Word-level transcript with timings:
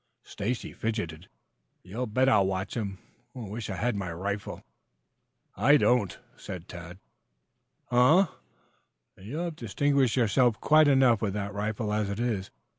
Stacy 0.23 0.73
fidgeted. 0.73 1.29
"You 1.83 2.07
bet 2.07 2.27
I'll 2.27 2.47
watch 2.47 2.75
'em. 2.75 2.97
Wish 3.35 3.69
I 3.69 3.75
had 3.75 3.95
my 3.95 4.11
rifle." 4.11 4.63
"I 5.55 5.77
don't." 5.77 6.17
"Huh!" 7.85 8.27
"You 9.19 9.37
have 9.37 9.55
distinguished 9.55 10.15
yourself 10.17 10.59
quite 10.59 10.87
enough 10.87 11.21
with 11.21 11.33
that 11.35 11.53
rifle 11.53 11.93
as 11.93 12.09
it 12.09 12.19
is. 12.19 12.49